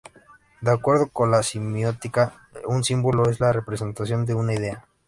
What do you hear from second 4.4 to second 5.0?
idea.